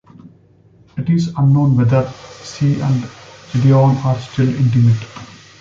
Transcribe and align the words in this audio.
It 0.97 1.11
is 1.11 1.27
unknown 1.37 1.77
whether 1.77 2.11
she 2.43 2.81
and 2.81 3.07
Gideon 3.53 3.95
are 4.03 4.17
still 4.19 4.49
intimate. 4.49 4.97